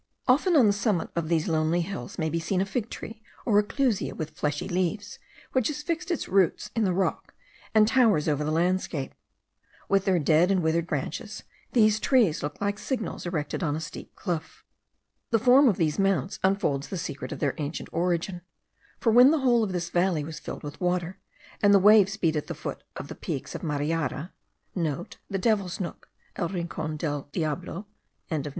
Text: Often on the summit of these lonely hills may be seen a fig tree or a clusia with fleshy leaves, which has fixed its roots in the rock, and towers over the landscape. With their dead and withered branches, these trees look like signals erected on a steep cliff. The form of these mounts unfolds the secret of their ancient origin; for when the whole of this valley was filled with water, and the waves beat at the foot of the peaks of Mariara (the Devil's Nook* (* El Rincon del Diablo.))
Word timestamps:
Often 0.27 0.55
on 0.55 0.65
the 0.65 0.73
summit 0.73 1.11
of 1.15 1.29
these 1.29 1.47
lonely 1.47 1.81
hills 1.81 2.17
may 2.17 2.27
be 2.27 2.39
seen 2.39 2.59
a 2.59 2.65
fig 2.65 2.89
tree 2.89 3.21
or 3.45 3.59
a 3.59 3.63
clusia 3.63 4.15
with 4.15 4.31
fleshy 4.31 4.67
leaves, 4.67 5.19
which 5.51 5.67
has 5.67 5.83
fixed 5.83 6.09
its 6.09 6.27
roots 6.27 6.71
in 6.75 6.85
the 6.85 6.91
rock, 6.91 7.35
and 7.75 7.87
towers 7.87 8.27
over 8.27 8.43
the 8.43 8.49
landscape. 8.49 9.13
With 9.87 10.05
their 10.05 10.17
dead 10.17 10.49
and 10.49 10.63
withered 10.63 10.87
branches, 10.87 11.43
these 11.73 11.99
trees 11.99 12.41
look 12.41 12.59
like 12.59 12.79
signals 12.79 13.27
erected 13.27 13.61
on 13.61 13.75
a 13.75 13.79
steep 13.79 14.15
cliff. 14.15 14.63
The 15.29 15.37
form 15.37 15.69
of 15.69 15.77
these 15.77 15.99
mounts 15.99 16.39
unfolds 16.43 16.87
the 16.89 16.97
secret 16.97 17.31
of 17.31 17.37
their 17.37 17.53
ancient 17.59 17.89
origin; 17.91 18.41
for 18.99 19.11
when 19.11 19.29
the 19.29 19.41
whole 19.41 19.61
of 19.63 19.71
this 19.71 19.91
valley 19.91 20.23
was 20.23 20.39
filled 20.39 20.63
with 20.63 20.81
water, 20.81 21.19
and 21.61 21.75
the 21.75 21.77
waves 21.77 22.17
beat 22.17 22.35
at 22.35 22.47
the 22.47 22.55
foot 22.55 22.81
of 22.95 23.07
the 23.07 23.13
peaks 23.13 23.53
of 23.53 23.61
Mariara 23.61 24.33
(the 24.75 25.37
Devil's 25.39 25.79
Nook* 25.79 26.09
(* 26.23 26.35
El 26.37 26.49
Rincon 26.49 26.97
del 26.97 27.29
Diablo.)) 27.31 27.85